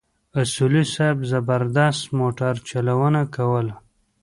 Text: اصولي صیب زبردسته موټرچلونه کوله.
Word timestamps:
اصولي 0.41 0.83
صیب 0.93 1.17
زبردسته 1.31 2.07
موټرچلونه 2.17 3.21
کوله. 3.35 3.75